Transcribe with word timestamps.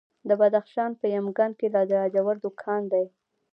د 0.27 0.29
بدخشان 0.41 0.91
په 0.99 1.05
یمګان 1.15 1.51
کې 1.59 1.67
د 1.73 1.75
لاجوردو 1.93 2.49
کان 2.61 2.81
دی. 2.93 3.05